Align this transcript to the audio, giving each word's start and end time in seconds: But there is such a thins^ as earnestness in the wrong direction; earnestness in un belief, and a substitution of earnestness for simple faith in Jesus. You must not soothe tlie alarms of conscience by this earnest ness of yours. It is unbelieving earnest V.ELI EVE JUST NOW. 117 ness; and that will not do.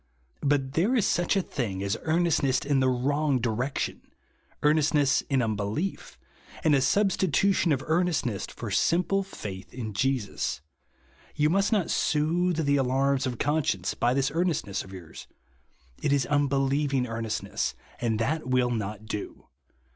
But 0.41 0.73
there 0.73 0.95
is 0.95 1.05
such 1.05 1.35
a 1.37 1.43
thins^ 1.43 1.83
as 1.83 1.95
earnestness 2.01 2.57
in 2.61 2.79
the 2.79 2.89
wrong 2.89 3.37
direction; 3.37 4.01
earnestness 4.63 5.21
in 5.29 5.43
un 5.43 5.55
belief, 5.55 6.17
and 6.63 6.73
a 6.73 6.81
substitution 6.81 7.71
of 7.71 7.83
earnestness 7.85 8.47
for 8.47 8.71
simple 8.71 9.21
faith 9.21 9.71
in 9.71 9.93
Jesus. 9.93 10.61
You 11.35 11.51
must 11.51 11.71
not 11.71 11.91
soothe 11.91 12.67
tlie 12.67 12.79
alarms 12.79 13.27
of 13.27 13.37
conscience 13.37 13.93
by 13.93 14.15
this 14.15 14.31
earnest 14.33 14.65
ness 14.65 14.83
of 14.83 14.91
yours. 14.91 15.27
It 16.01 16.11
is 16.11 16.25
unbelieving 16.25 17.05
earnest 17.05 17.41
V.ELI 17.41 17.51
EVE 17.51 17.57
JUST 17.57 17.73
NOW. 17.75 18.07
117 18.07 18.17
ness; 18.17 18.17
and 18.17 18.17
that 18.17 18.49
will 18.49 18.71
not 18.75 19.05
do. 19.05 19.49